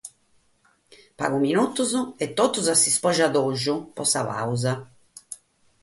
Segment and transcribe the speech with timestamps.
[1.15, 1.89] Pagos minutos
[2.23, 4.73] e totus a s'ispogiatoju pro sa pàusa.